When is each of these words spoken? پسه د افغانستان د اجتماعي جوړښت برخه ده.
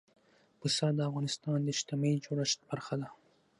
پسه 0.59 0.87
د 0.97 0.99
افغانستان 1.09 1.57
د 1.61 1.67
اجتماعي 1.75 2.17
جوړښت 2.25 2.59
برخه 2.69 2.95
ده. 3.01 3.07